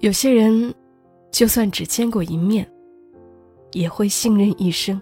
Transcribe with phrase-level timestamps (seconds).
[0.00, 0.74] 有些人，
[1.30, 2.68] 就算只见过一面，
[3.72, 5.00] 也会信任一生。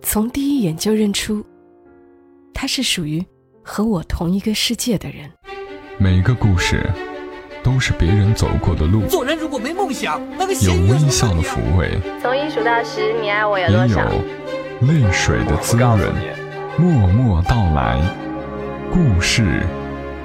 [0.00, 1.44] 从第一眼就认出，
[2.54, 3.24] 他是属于
[3.62, 5.30] 和我同一个世界的人。
[5.98, 6.88] 每个故事
[7.62, 9.02] 都是别人走过的路。
[9.08, 14.04] 做人如果没梦想，那个有微笑的抚慰，从一数到十，你爱我有也多少？
[14.04, 16.00] 有泪水的滋润。
[16.78, 18.00] 默默到来，
[18.92, 19.66] 故事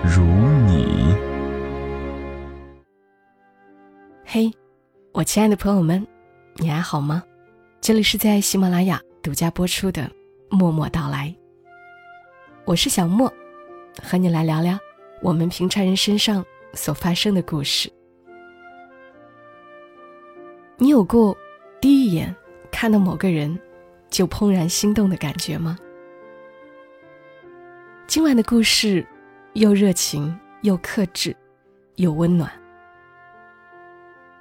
[0.03, 0.21] 如
[0.67, 1.32] 你。
[4.35, 4.51] 嘿，
[5.11, 6.03] 我亲爱的朋友们，
[6.55, 7.23] 你还好吗？
[7.79, 10.01] 这里是在喜马拉雅独家播出的
[10.49, 11.27] 《默默到来》，
[12.65, 13.31] 我是小莫，
[14.01, 14.75] 和你来聊聊
[15.21, 17.87] 我们平常人身上所发生的故事。
[20.77, 21.37] 你有过
[21.79, 22.35] 第一眼
[22.71, 23.55] 看到某个人
[24.09, 25.77] 就怦然心动的感觉吗？
[28.07, 29.05] 今晚的故事
[29.53, 31.37] 又热情又克制，
[31.97, 32.51] 又温暖。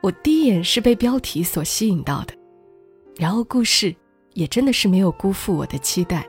[0.03, 2.35] 我第一眼是被标题所吸引到的，
[3.17, 3.95] 然后故事
[4.33, 6.27] 也真的是没有辜负我的期待。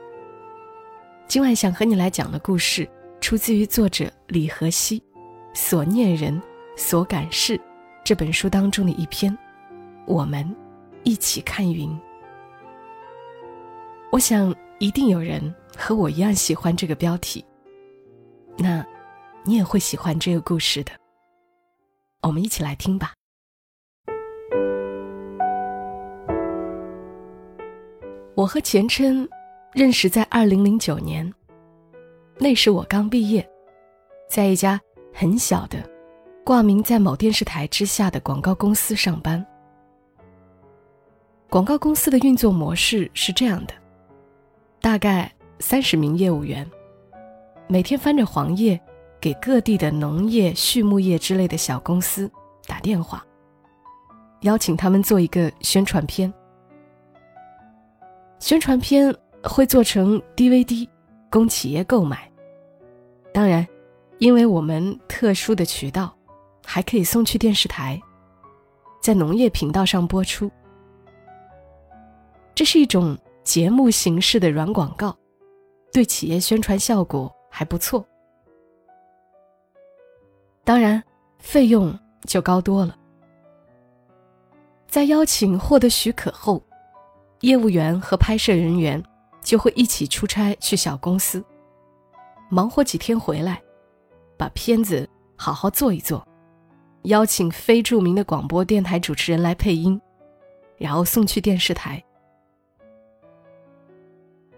[1.26, 2.88] 今晚想和你来讲的故事，
[3.20, 5.00] 出自于作者李和熙
[5.54, 6.40] 《所念人，
[6.76, 7.58] 所感事》
[8.04, 9.36] 这本书当中的一篇。
[10.06, 10.48] 我们
[11.02, 11.98] 一起看云。
[14.12, 17.44] 我想一定有人和我一样喜欢这个标题，
[18.56, 18.86] 那，
[19.42, 20.92] 你也会喜欢这个故事的。
[22.22, 23.12] 我们一起来听吧。
[28.34, 29.28] 我和钱琛
[29.72, 31.32] 认识在二零零九年，
[32.36, 33.48] 那时我刚毕业，
[34.28, 34.80] 在一家
[35.12, 35.78] 很小的、
[36.44, 39.44] 挂名在某电视台之下的广告公司上班。
[41.48, 43.74] 广告公司的运作模式是这样的：
[44.80, 46.68] 大概三十名业务员，
[47.68, 48.80] 每天翻着黄页，
[49.20, 52.28] 给各地的农业、畜牧业之类的小公司
[52.66, 53.24] 打电话，
[54.40, 56.34] 邀请他们做一个宣传片。
[58.44, 59.10] 宣传片
[59.42, 60.86] 会做成 DVD，
[61.30, 62.30] 供企业购买。
[63.32, 63.66] 当然，
[64.18, 66.14] 因为我们特殊的渠道，
[66.62, 67.98] 还可以送去电视台，
[69.00, 70.50] 在农业频道上播出。
[72.54, 75.16] 这是一种节目形式的软广告，
[75.90, 78.06] 对企业宣传效果还不错。
[80.64, 81.02] 当然，
[81.38, 82.94] 费用就高多了。
[84.86, 86.62] 在邀请获得许可后。
[87.44, 89.02] 业务员和拍摄人员
[89.42, 91.44] 就会一起出差去小公司，
[92.48, 93.62] 忙活几天回来，
[94.38, 95.06] 把片子
[95.36, 96.26] 好好做一做，
[97.02, 100.00] 邀请非著名的广播电台主持人来配音，
[100.78, 102.02] 然后送去电视台。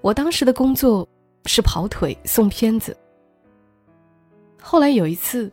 [0.00, 1.08] 我当时的工作
[1.46, 2.96] 是跑腿送片子。
[4.62, 5.52] 后来有一次，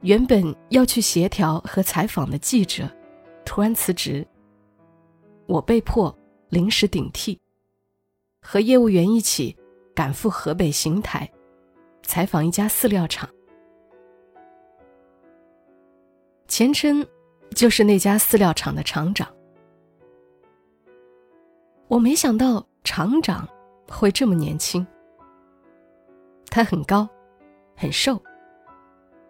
[0.00, 2.90] 原本要去协调和采访的记者
[3.44, 4.26] 突然辞职，
[5.46, 6.12] 我被迫。
[6.52, 7.40] 临时顶替，
[8.42, 9.56] 和业务员一起
[9.94, 11.26] 赶赴河北邢台，
[12.02, 13.26] 采访一家饲料厂。
[16.48, 17.02] 前琛
[17.54, 19.26] 就是那家饲料厂的厂长。
[21.88, 23.48] 我没想到厂长
[23.88, 24.86] 会这么年轻。
[26.50, 27.08] 他很高，
[27.74, 28.22] 很瘦，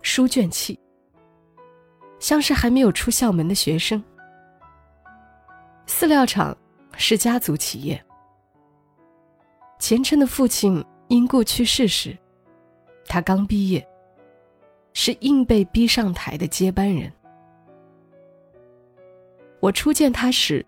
[0.03, 0.77] 书卷气，
[2.19, 4.03] 像是还没有出校门的学生。
[5.87, 6.53] 饲料厂。
[6.97, 8.03] 是家族企业。
[9.79, 12.17] 钱琛的父亲因故去世时，
[13.07, 13.87] 他刚毕业，
[14.93, 17.13] 是硬被逼上台的接班人。
[19.59, 20.65] 我初见他时，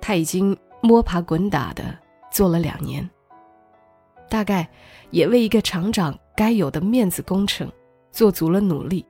[0.00, 1.98] 他已经摸爬滚打的
[2.30, 3.08] 做了两年，
[4.28, 4.68] 大概
[5.10, 7.70] 也为一个厂长该有的面子工程
[8.10, 9.06] 做足了努力。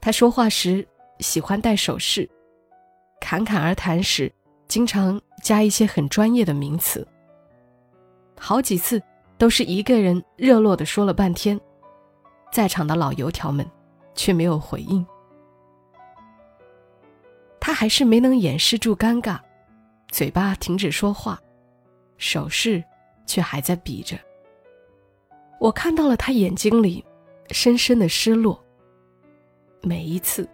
[0.00, 0.86] 他说话时
[1.18, 2.28] 喜欢戴首饰，
[3.20, 4.32] 侃侃而谈时。
[4.70, 7.04] 经常加一些很专业的名词，
[8.38, 9.02] 好几次
[9.36, 11.60] 都是一个人热络的说了半天，
[12.52, 13.68] 在场的老油条们
[14.14, 15.04] 却没有回应。
[17.58, 19.40] 他还是没能掩饰住尴尬，
[20.08, 21.36] 嘴巴停止说话，
[22.16, 22.80] 手势
[23.26, 24.16] 却还在比着。
[25.58, 27.04] 我看到了他眼睛里
[27.50, 28.64] 深深的失落。
[29.82, 30.48] 每一次，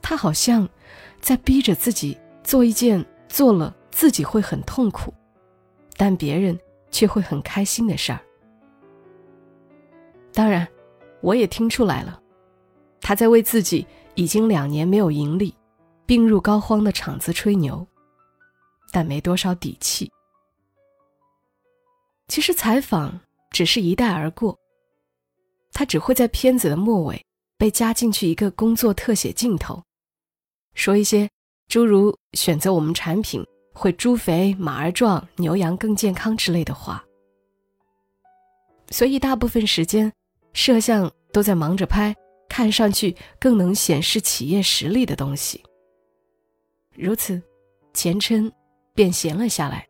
[0.00, 0.66] 他好像
[1.20, 2.16] 在逼着自己。
[2.46, 5.12] 做一件做了自己会很痛苦，
[5.96, 6.56] 但别人
[6.92, 8.20] 却会很开心的事儿。
[10.32, 10.66] 当然，
[11.20, 12.22] 我也听出来了，
[13.00, 13.84] 他在为自己
[14.14, 15.52] 已经两年没有盈利、
[16.06, 17.84] 病入膏肓的厂子吹牛，
[18.92, 20.08] 但没多少底气。
[22.28, 23.18] 其实采访
[23.50, 24.56] 只是一带而过，
[25.72, 27.20] 他只会在片子的末尾
[27.58, 29.82] 被加进去一个工作特写镜头，
[30.74, 31.28] 说一些
[31.68, 37.04] 诸如选择我们产品会猪肥马儿壮、牛羊更健康之类的话。
[38.90, 40.12] 所以大部分时间，
[40.52, 42.14] 摄像都在忙着拍
[42.48, 45.62] 看上去更能显示企业实力的东西。
[46.94, 47.42] 如此，
[47.92, 48.50] 前琛
[48.94, 49.86] 便闲了下来，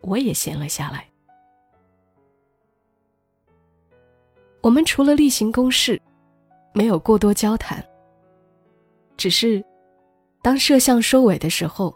[0.00, 1.06] 我也闲了下来。
[4.62, 6.00] 我们除了例行公事，
[6.72, 7.86] 没有过多交谈。
[9.16, 9.62] 只是，
[10.42, 11.94] 当摄像收尾的时候，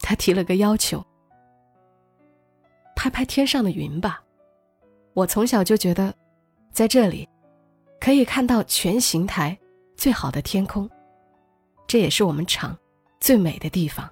[0.00, 1.04] 他提了个要求
[2.94, 4.22] ：“拍拍天上的云吧。”
[5.14, 6.14] 我从小就觉得，
[6.70, 7.28] 在这里，
[8.00, 9.58] 可以看到全邢台
[9.96, 10.88] 最好的天空，
[11.86, 12.78] 这也是我们厂
[13.20, 14.08] 最美的地方。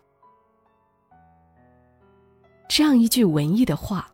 [2.69, 4.13] 这样一句文艺的话，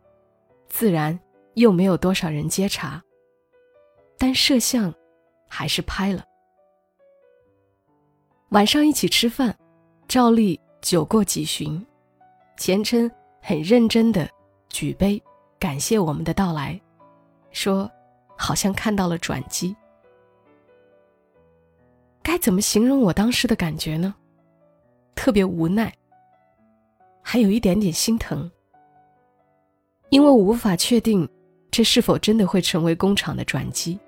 [0.69, 1.19] 自然
[1.55, 3.01] 又没有多少人接茬。
[4.17, 4.93] 但摄像
[5.47, 6.23] 还是拍了。
[8.51, 9.53] 晚上一起吃饭，
[10.07, 11.85] 照例酒过几巡，
[12.55, 13.11] 钱琛
[13.41, 14.29] 很认真的
[14.69, 15.21] 举杯
[15.59, 16.79] 感谢我们的到来，
[17.51, 17.91] 说
[18.37, 19.75] 好像看到了转机。
[22.23, 24.15] 该怎么形容我当时的感觉呢？
[25.13, 25.93] 特别无奈，
[27.21, 28.49] 还有一点点心疼，
[30.07, 31.27] 因为我无法确定
[31.69, 33.99] 这是否真的会成为工厂的转机。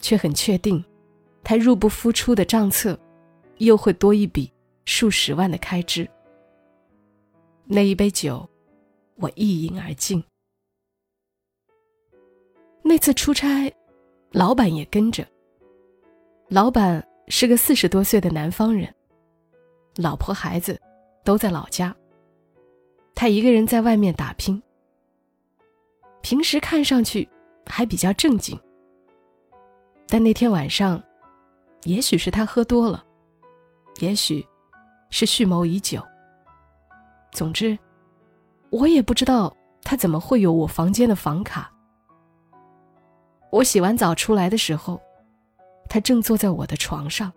[0.00, 0.84] 却很确定，
[1.42, 2.98] 他入不敷出的账册，
[3.58, 4.52] 又会多一笔
[4.84, 6.08] 数十万的开支。
[7.64, 8.48] 那一杯酒，
[9.16, 10.22] 我一饮而尽。
[12.82, 13.72] 那次出差，
[14.30, 15.26] 老板也跟着。
[16.48, 18.94] 老板是个四十多岁的南方人，
[19.96, 20.80] 老婆孩子
[21.24, 21.94] 都在老家，
[23.14, 24.62] 他一个人在外面打拼。
[26.22, 27.28] 平时看上去
[27.66, 28.58] 还比较正经。
[30.08, 31.02] 但那天晚上，
[31.84, 33.04] 也许是他喝多了，
[34.00, 34.46] 也许
[35.10, 36.02] 是蓄谋已久。
[37.32, 37.78] 总之，
[38.70, 41.72] 我也不知道他怎么会有我房间的房卡。
[43.50, 45.00] 我洗完澡出来的时候，
[45.88, 47.32] 他正坐在我的床上。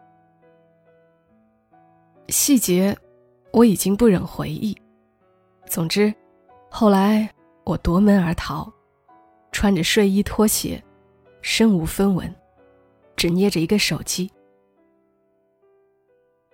[2.27, 2.97] 细节
[3.53, 4.77] 我已经不忍回忆。
[5.65, 6.13] 总之，
[6.69, 7.29] 后来
[7.63, 8.71] 我夺门而逃，
[9.51, 10.83] 穿着睡衣拖鞋，
[11.41, 12.33] 身无分文。
[13.15, 14.31] 只捏着一个手机，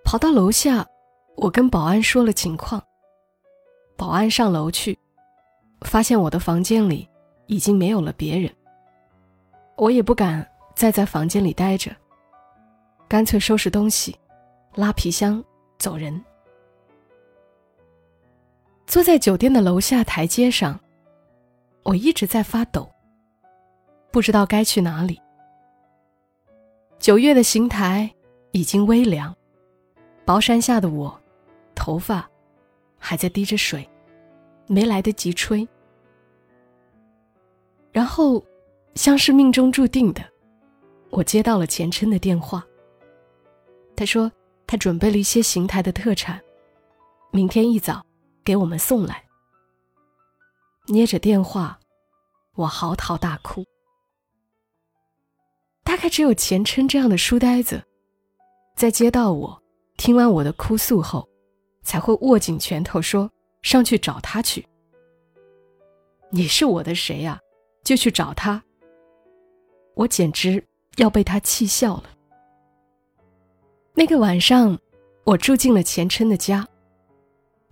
[0.05, 0.85] 跑到楼下，
[1.35, 2.81] 我跟保安说了情况。
[3.97, 4.97] 保安上楼去，
[5.81, 7.09] 发现我的房间里
[7.47, 8.53] 已经没有了别人。
[9.75, 11.93] 我也不敢再在房间里待着，
[13.07, 14.15] 干脆收拾东西，
[14.75, 15.43] 拉皮箱
[15.79, 16.23] 走人。
[18.85, 20.79] 坐在酒店的楼下台阶上，
[21.81, 22.87] 我一直在发抖，
[24.11, 25.19] 不知道该去哪里。
[26.99, 28.09] 九月的邢台
[28.51, 29.35] 已经微凉，
[30.25, 31.21] 薄衫下的我，
[31.75, 32.27] 头发
[32.97, 33.87] 还在滴着水，
[34.67, 35.67] 没来得及吹。
[37.91, 38.43] 然后，
[38.95, 40.23] 像是命中注定的，
[41.11, 42.65] 我接到了钱琛的电话。
[43.95, 44.29] 他说
[44.65, 46.41] 他准备了一些邢台的特产，
[47.31, 48.03] 明天一早
[48.43, 49.23] 给我们送来。
[50.87, 51.79] 捏着电话，
[52.55, 53.63] 我嚎啕大哭。
[55.83, 57.83] 大概只有钱琛这样的书呆子，
[58.75, 59.63] 在接到我
[59.97, 61.27] 听完我的哭诉后，
[61.83, 63.29] 才会握紧拳头说
[63.63, 64.65] ：“上去找他去。”
[66.29, 67.39] 你是我的谁呀？
[67.83, 68.61] 就去找他。
[69.93, 70.63] 我简直
[70.97, 72.03] 要被他气笑了。
[73.93, 74.77] 那个晚上，
[75.23, 76.67] 我住进了钱琛的家，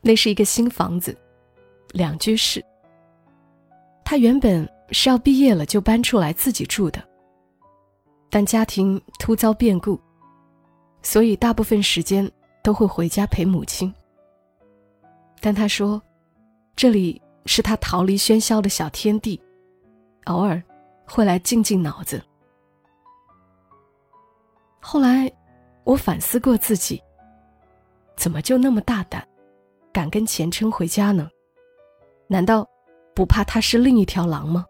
[0.02, 1.18] 那是一个新房子，
[1.90, 2.64] 两居室。
[4.06, 7.04] 他原本是要毕业了就搬出来自己住的。
[8.30, 10.00] 但家庭突遭变故，
[11.04, 12.30] 所以大部分时间
[12.64, 13.94] 都会回家陪母亲。
[15.40, 16.02] 但他说，
[16.76, 19.40] 这里是他逃离喧嚣的小天地，
[20.26, 20.64] 偶尔
[21.06, 22.24] 会来静静脑子。
[24.80, 25.32] 后来，
[25.84, 27.02] 我反思过自己，
[28.16, 29.28] 怎么就那么大胆，
[29.92, 31.30] 敢跟钱琛回家呢？
[32.28, 32.68] 难道
[33.14, 34.66] 不怕他是另一条狼吗？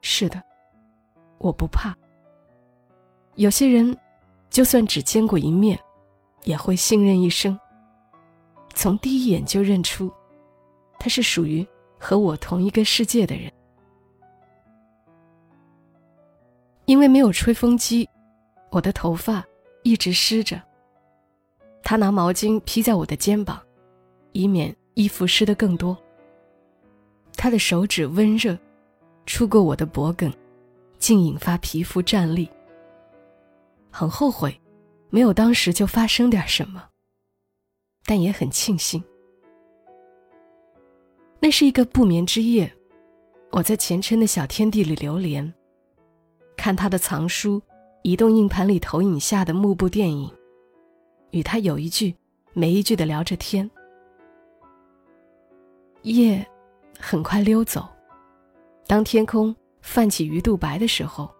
[0.00, 0.42] 是的。
[1.38, 1.94] 我不怕。
[3.34, 3.94] 有些人，
[4.50, 5.78] 就算只见过一面，
[6.44, 7.58] 也会信任一生。
[8.74, 10.10] 从第一眼就认出，
[10.98, 11.66] 他是属于
[11.98, 13.52] 和我同一个世界的人。
[16.86, 18.08] 因为没有吹风机，
[18.70, 19.44] 我的头发
[19.82, 20.62] 一直湿着。
[21.82, 23.60] 他拿毛巾披在我的肩膀，
[24.32, 25.96] 以免衣服湿得更多。
[27.36, 28.58] 他的手指温热，
[29.26, 30.32] 触过我的脖颈。
[30.98, 32.48] 竟引发皮肤战栗。
[33.98, 34.60] 很后悔，
[35.08, 36.86] 没有当时就发生点什么。
[38.04, 39.02] 但也很庆幸，
[41.40, 42.70] 那是一个不眠之夜，
[43.52, 45.50] 我在前琛的小天地里流连，
[46.58, 47.62] 看他的藏书，
[48.02, 50.30] 移动硬盘里投影下的幕布电影，
[51.30, 52.14] 与他有一句
[52.52, 53.68] 没一句的聊着天。
[56.02, 56.46] 夜
[57.00, 57.88] 很快溜走，
[58.86, 61.34] 当天空泛起鱼肚白的时候，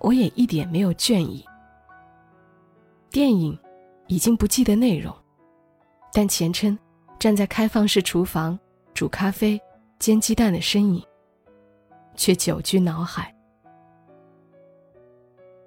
[0.00, 1.42] 我也一点没有倦意。
[3.14, 3.56] 电影
[4.08, 5.14] 已经不记得内容，
[6.12, 6.76] 但前琛
[7.16, 8.58] 站在开放式厨房
[8.92, 9.56] 煮咖啡、
[10.00, 11.00] 煎鸡蛋的身影，
[12.16, 13.32] 却久居脑海。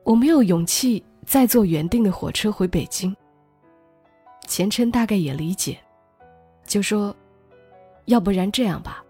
[0.04, 3.16] 我没有勇气再坐原定的火车回北京。
[4.46, 5.80] 前琛大概也理解，
[6.66, 7.16] 就说
[8.08, 9.02] ：“要不然这样吧，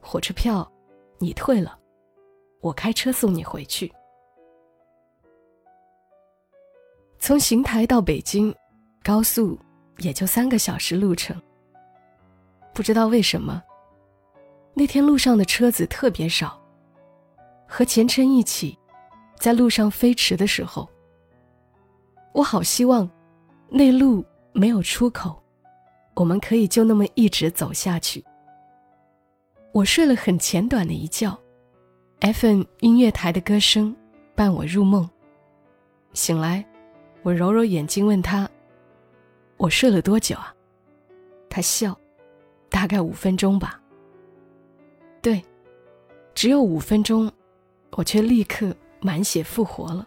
[0.00, 0.66] 火车票
[1.18, 1.78] 你退了，
[2.62, 3.92] 我开车送你回去。”
[7.26, 8.54] 从邢台到北京，
[9.02, 9.58] 高速
[9.98, 11.36] 也就三个小时路程。
[12.72, 13.60] 不知道为什么，
[14.74, 16.56] 那天路上的车子特别少。
[17.66, 18.78] 和前琛一起，
[19.40, 20.88] 在路上飞驰的时候，
[22.32, 23.10] 我好希望，
[23.70, 25.42] 那路没有出口，
[26.14, 28.24] 我们可以就那么一直走下去。
[29.72, 31.36] 我睡了很浅短的一觉
[32.20, 33.92] ，FM 音乐台的歌声
[34.36, 35.10] 伴我入梦，
[36.12, 36.64] 醒来。
[37.26, 38.48] 我揉揉眼睛，问他
[39.58, 40.54] ：“我睡了多久啊？”
[41.50, 41.98] 他笑
[42.70, 43.82] ：“大概五分钟吧。”
[45.20, 45.44] 对，
[46.36, 47.28] 只有五分钟，
[47.96, 50.06] 我却立刻满血复活了。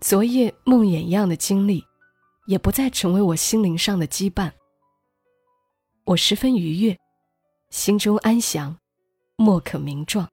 [0.00, 1.84] 昨夜梦魇一样的经历，
[2.48, 4.50] 也不再成为我心灵上的羁绊。
[6.02, 6.98] 我十分愉悦，
[7.70, 8.76] 心中安详，
[9.36, 10.28] 莫可名状。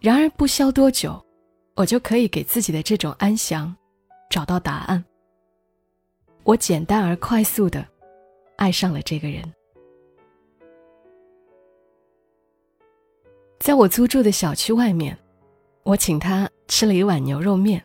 [0.00, 1.24] 然而不消多久。
[1.80, 3.74] 我就可以给自己的这种安详
[4.28, 5.02] 找到答案。
[6.44, 7.82] 我简单而快速的
[8.56, 9.42] 爱上了这个人。
[13.58, 15.16] 在我租住的小区外面，
[15.82, 17.82] 我请他吃了一碗牛肉面，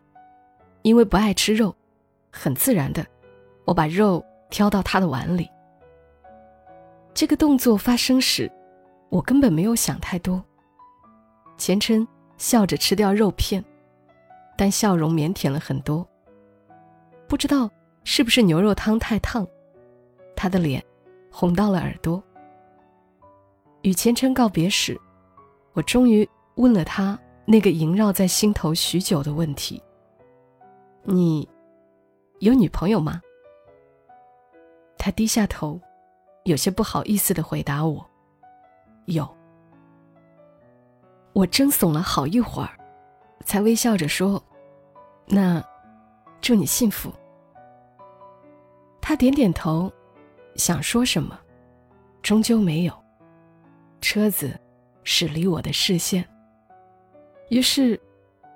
[0.81, 1.73] 因为不爱吃肉，
[2.29, 3.05] 很自然的，
[3.63, 5.49] 我把肉挑到他的碗里。
[7.13, 8.51] 这个动作发生时，
[9.07, 10.43] 我根本没有想太多。
[11.57, 12.05] 前琛
[12.37, 13.63] 笑着吃掉肉片。
[14.57, 16.07] 但笑容腼腆了很多。
[17.27, 17.69] 不知道
[18.03, 19.45] 是不是牛肉汤太烫，
[20.35, 20.83] 他的脸
[21.31, 22.24] 红到了耳朵。
[23.81, 25.00] 与前程告别时，
[25.74, 29.81] 我终于问了他那个萦绕在心头许久的问题
[31.03, 31.47] ：“你
[32.39, 33.21] 有女朋友吗？”
[34.97, 35.79] 他低下头，
[36.45, 38.03] 有些不好意思的回答我
[39.05, 39.27] ：“有。”
[41.33, 42.75] 我怔悚了好一会儿。
[43.45, 44.43] 才微笑着说
[45.25, 45.63] ：“那，
[46.41, 47.13] 祝你幸福。”
[48.99, 49.91] 他点点头，
[50.55, 51.39] 想说什么，
[52.21, 52.93] 终究没有。
[54.01, 54.59] 车子
[55.03, 56.27] 驶离我的视线，
[57.49, 57.99] 于是，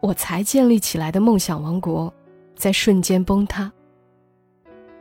[0.02, 2.14] 我才建立起来的梦想王国，
[2.56, 3.72] 在瞬间崩塌。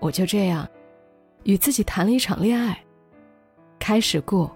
[0.01, 0.69] 我就这样，
[1.45, 2.79] 与自己谈了一场恋爱，
[3.79, 4.55] 开始过，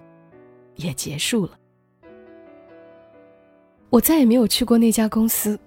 [0.75, 1.57] 也结束了。
[3.93, 5.59] 我再也没有去过那家公司，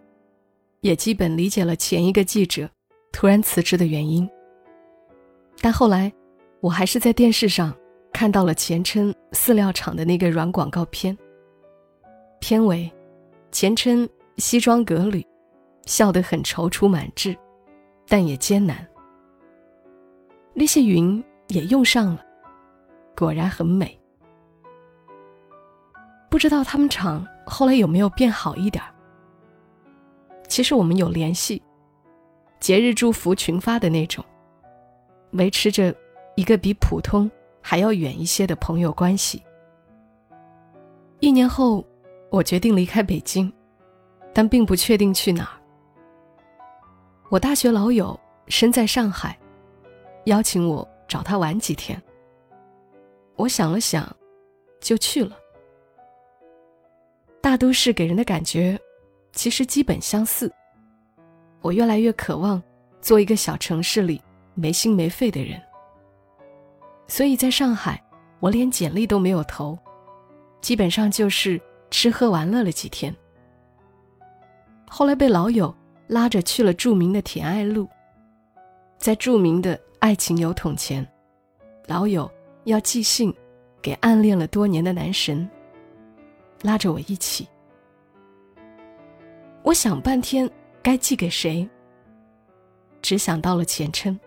[0.80, 2.68] 也基本理解了前一个记者
[3.12, 4.28] 突然辞职的原因。
[5.60, 6.12] 但后来，
[6.60, 7.72] 我还是在电视上
[8.12, 11.16] 看到了前琛饲料厂的那个软广告片。
[12.40, 12.92] 片尾，
[13.52, 15.24] 前琛西装革履，
[15.84, 17.32] 笑得很踌躇满志，
[18.08, 18.84] 但也艰难。
[20.52, 22.20] 那些云也用上了，
[23.16, 23.96] 果然很美。
[26.36, 27.26] 不知道他们厂。
[27.46, 28.84] 后来有没有变好一点
[30.48, 31.62] 其实我们有联系，
[32.60, 34.22] 节日祝福群发的那种，
[35.30, 35.94] 维持着
[36.34, 37.30] 一个比普通
[37.62, 39.42] 还要远一些的朋友关系。
[41.20, 41.82] 一年后，
[42.30, 43.50] 我决定离开北京，
[44.34, 45.56] 但并不确定去哪儿。
[47.30, 49.38] 我大学老友身在上海，
[50.26, 51.98] 邀请我找他玩几天。
[53.36, 54.14] 我想了想，
[54.82, 55.34] 就去了。
[57.46, 58.76] 大都市给人的感觉，
[59.32, 60.52] 其实基本相似。
[61.60, 62.60] 我越来越渴望
[63.00, 64.20] 做一个小城市里
[64.54, 65.62] 没心没肺的人。
[67.06, 68.02] 所以在上海，
[68.40, 69.78] 我连简历都没有投，
[70.60, 73.14] 基本上就是吃喝玩乐了几天。
[74.88, 75.72] 后来被老友
[76.08, 77.88] 拉着去了著名的铁爱路，
[78.98, 81.06] 在著名的爱情油桶前，
[81.86, 82.28] 老友
[82.64, 83.32] 要寄信
[83.80, 85.48] 给暗恋了多年的男神。
[86.62, 87.46] 拉着我一起
[89.62, 90.50] 我想半天
[90.82, 91.68] 该寄给谁，
[93.02, 94.18] 只想到了前琛。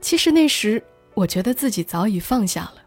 [0.00, 0.82] 其实那时
[1.14, 2.82] 我觉得自己早已放下了，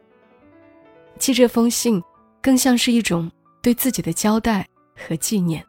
[1.18, 2.02] 寄这封信
[2.42, 5.66] 更像是一种对自己的交代和纪念，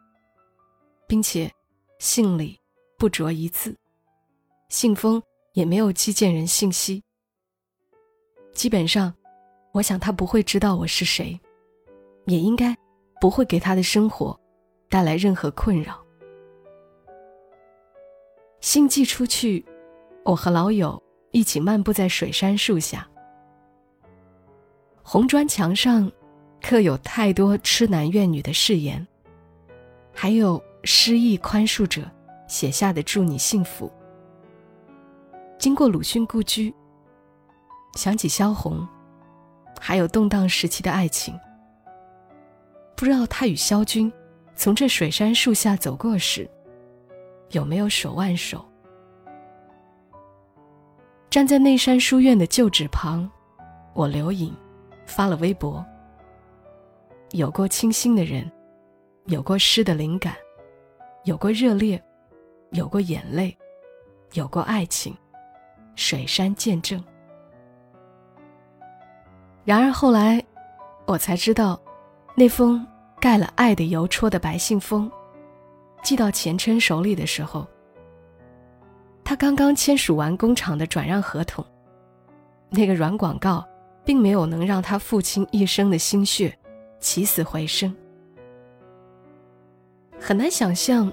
[1.07, 1.51] 并且
[1.99, 2.59] 信里
[2.97, 3.75] 不着一字，
[4.69, 5.21] 信封
[5.53, 7.03] 也没有寄件人信息。
[8.53, 9.13] 基本上，
[9.75, 11.37] 我想他不会知道我是谁，
[12.27, 12.73] 也应该
[13.19, 14.39] 不会给他的生活
[14.87, 16.01] 带来任何困扰。
[18.61, 19.65] 信寄出去，
[20.23, 21.01] 我和老友。
[21.31, 23.05] 一起漫步在水杉树下，
[25.03, 26.09] 红砖墙上
[26.61, 29.05] 刻有太多痴男怨女的誓言，
[30.13, 32.09] 还有失意宽恕者
[32.47, 33.91] 写下的祝你幸福。
[35.59, 36.73] 经过鲁迅故居，
[37.95, 38.87] 想起萧红，
[39.79, 41.39] 还有动荡时期的爱情。
[42.95, 44.11] 不知道他与萧军
[44.55, 46.49] 从这水杉树下走过时，
[47.51, 48.65] 有没有手挽手？
[51.29, 53.29] 站在内山书院的旧址旁，
[53.93, 54.55] 我留影，
[55.05, 55.85] 发了微博。
[57.31, 58.49] 有过清新的人，
[59.25, 60.33] 有过诗的灵感，
[61.25, 62.01] 有过热烈，
[62.71, 63.57] 有过眼泪，
[64.31, 65.13] 有过爱情，
[65.95, 67.03] 水山见证。
[69.65, 70.41] 然而后来，
[71.07, 71.81] 我才知道，
[72.35, 72.85] 那封
[73.19, 75.11] 盖了爱的邮戳的白信封，
[76.03, 77.67] 寄到钱琛手里的时候。
[79.23, 81.65] 他刚刚签署完工厂的转让合同，
[82.69, 83.65] 那个软广告
[84.05, 86.55] 并没有能让他父亲一生的心血
[86.99, 87.91] 起死回生。
[90.19, 91.11] 很难想象，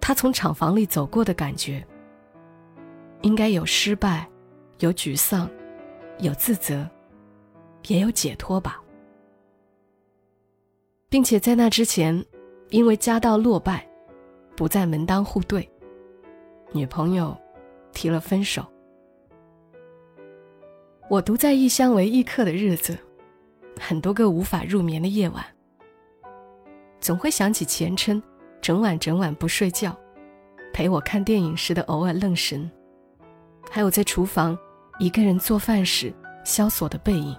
[0.00, 1.86] 他从厂房里走过的感觉。
[3.22, 4.28] 应该有失败，
[4.80, 5.48] 有沮丧，
[6.18, 6.86] 有自责，
[7.86, 8.80] 也有解脱吧。
[11.08, 12.24] 并且在那之前，
[12.70, 13.88] 因为家道落败，
[14.56, 15.68] 不再门当户对，
[16.72, 17.36] 女朋友。
[17.96, 18.66] 提了分手，
[21.08, 22.98] 我独在异乡为异客的日子，
[23.78, 25.46] 很多个无法入眠的夜晚，
[26.98, 28.20] 总会想起前琛，
[28.60, 29.96] 整晚整晚不睡觉，
[30.72, 32.68] 陪我看电影时的偶尔愣神，
[33.70, 34.58] 还有在厨房
[34.98, 36.12] 一个人做饭时
[36.44, 37.32] 萧索的背影。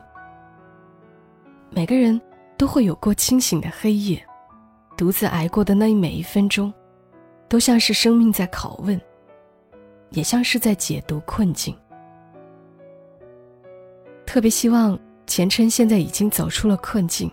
[1.75, 2.19] 每个人
[2.55, 4.25] 都会有过清醒的黑夜，
[4.95, 6.73] 独自挨过的那一每一分钟，
[7.49, 8.99] 都像是生命在拷问。
[10.11, 11.77] 也像是在解读困境。
[14.25, 17.29] 特别希望钱琛现在已经走出了困境，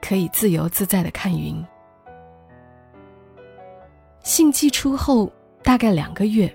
[0.00, 1.62] 可以自由自在的看云。
[4.22, 5.30] 信寄出后
[5.62, 6.50] 大概两个月，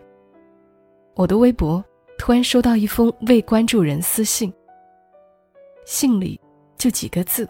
[1.14, 1.84] 我的微博
[2.18, 4.52] 突然收到一封未关注人私信，
[5.86, 6.40] 信里
[6.84, 7.48] 就几个字：“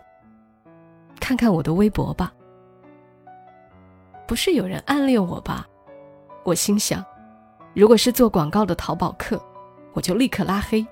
[1.19, 2.31] 看看我的微博吧。”
[4.27, 5.67] 不是有人暗恋我吧？
[6.43, 7.03] 我心想。
[7.73, 9.43] 如果是做广告的淘宝客，
[9.93, 10.85] 我就立刻拉黑。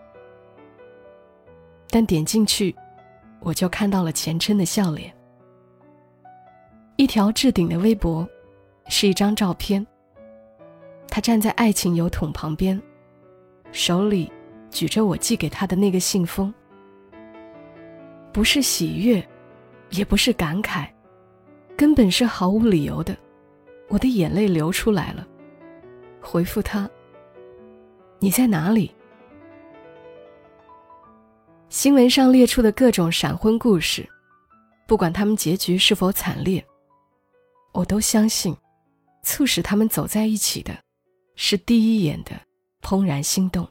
[1.91, 2.75] 但点进去，
[3.41, 5.15] 我就看到了钱琛的笑脸。
[6.95, 8.27] 一条置顶的微博，
[8.88, 9.86] 是一张照片。
[11.08, 12.82] 他站在爱情油桶旁边，
[13.71, 14.34] 手里
[14.71, 16.51] 举着我寄给他的那个信封。
[18.34, 19.26] 不是喜悦，
[19.89, 20.88] 也不是感慨，
[21.76, 23.15] 根本是毫无理由的，
[23.89, 25.28] 我的眼泪流出来了。
[26.22, 26.89] 回复他
[28.20, 28.91] ：“你在哪里？”
[31.67, 34.08] 新闻上列出的各种闪婚故事，
[34.88, 36.63] 不管他们结局是否惨烈，
[37.74, 38.56] 我都相信，
[39.24, 40.78] 促使他们走在一起的，
[41.36, 42.32] 是第一眼的
[42.82, 43.67] 怦然心动。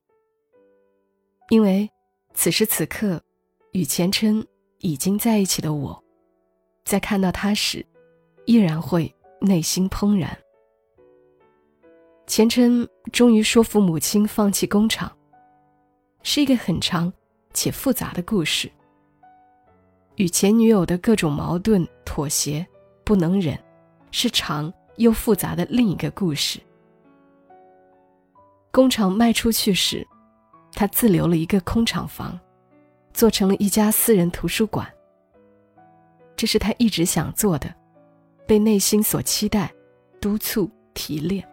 [1.51, 1.89] 因为
[2.35, 3.23] 此时此刻，
[3.73, 4.45] 与前琛
[4.79, 6.03] 已经在一起的我，
[6.85, 7.85] 在看到他时，
[8.45, 10.37] 依然会内心怦然。
[12.27, 15.11] 钱琛终于说服母亲放弃工厂，
[16.23, 17.13] 是一个很长
[17.53, 18.71] 且复杂的故事。
[20.17, 22.67] 与前女友的各种矛盾、妥协、
[23.05, 23.59] 不能忍，
[24.11, 26.59] 是长又复杂的另一个故事。
[28.73, 30.07] 工厂卖出去时，
[30.73, 32.39] 他自留了一个空厂房，
[33.13, 34.87] 做成了一家私人图书馆。
[36.37, 37.75] 这是他一直想做的，
[38.47, 39.73] 被内心所期待、
[40.21, 41.47] 督促、提炼。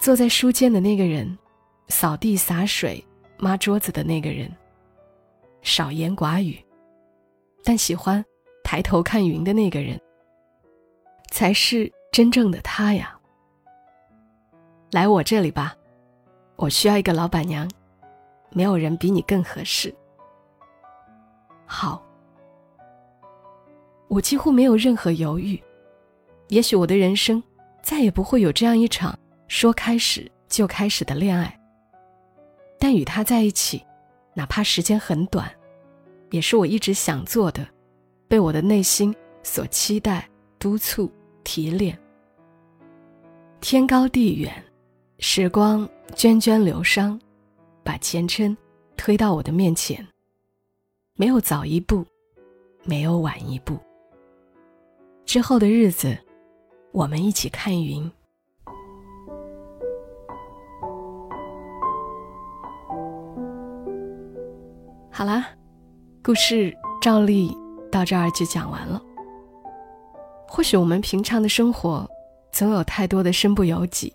[0.00, 1.36] 坐在书间的那个人，
[1.88, 3.04] 扫地洒水、
[3.38, 4.50] 抹桌子的那个人，
[5.62, 6.58] 少言寡语，
[7.64, 8.24] 但喜欢
[8.62, 10.00] 抬头看云的那个人，
[11.30, 13.18] 才是真正的他呀。
[14.92, 15.76] 来我这里吧，
[16.56, 17.68] 我需要一个老板娘，
[18.50, 19.94] 没有人比你更合适。
[21.66, 22.02] 好，
[24.08, 25.62] 我几乎没有任何犹豫。
[26.48, 27.42] 也许我的人生
[27.82, 31.58] 再也不会有这样一场说开始就开始的恋爱。
[32.78, 33.84] 但与他在一起，
[34.34, 35.50] 哪怕时间很短，
[36.30, 37.66] 也是我一直想做的，
[38.28, 40.28] 被我的内心所期待、
[40.58, 41.10] 督促、
[41.42, 41.98] 提炼。
[43.60, 44.52] 天高地远，
[45.18, 47.18] 时光涓涓流觞，
[47.86, 48.54] 把前程
[48.96, 50.04] 推到我的面前。
[51.14, 52.04] 没有早一步，
[52.82, 53.78] 没有晚一步。
[55.24, 56.18] 之后的日子，
[56.90, 58.10] 我们一起看云。
[65.12, 65.46] 好啦，
[66.24, 67.56] 故事照例
[67.88, 69.00] 到这儿就讲完了。
[70.48, 72.04] 或许我们平常的生活，
[72.50, 74.12] 总有太多的身不由己，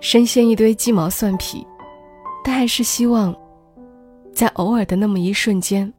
[0.00, 1.64] 深陷一堆鸡毛蒜皮，
[2.46, 3.34] 但还是希望，
[4.34, 5.90] 在偶尔的那么一瞬间，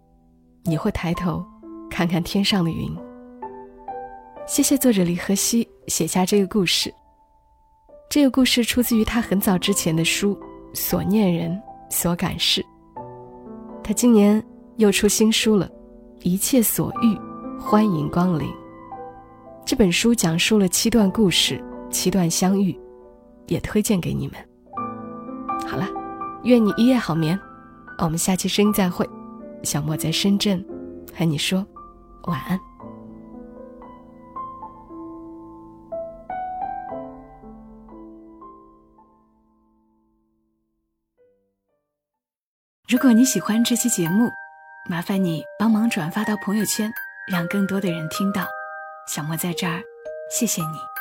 [0.63, 1.43] 你会抬头
[1.89, 2.95] 看看天上的云。
[4.45, 6.93] 谢谢作者李和熙写下这个故事。
[8.11, 10.35] 这个故事出自于他很早之前的书
[10.75, 12.61] 《所念人，所感事》。
[13.83, 14.41] 他今年
[14.77, 15.67] 又出新书了，
[16.21, 17.17] 《一切所欲，
[17.59, 18.47] 欢迎光临》。
[19.65, 22.79] 这本书讲述了七段故事，七段相遇，
[23.47, 24.35] 也推荐给你们。
[26.45, 27.39] 愿你一夜好眠，
[27.97, 29.09] 我们下期声音再会。
[29.63, 30.63] 小莫在深圳，
[31.17, 31.65] 和你说
[32.25, 32.59] 晚安。
[42.87, 44.29] 如果你喜欢这期节目，
[44.87, 46.91] 麻烦你帮忙转发到朋友圈，
[47.27, 48.45] 让更多的人听到。
[49.07, 49.81] 小莫在这儿，
[50.29, 50.94] 谢谢你。